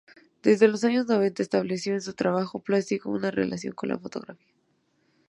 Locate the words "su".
2.01-2.13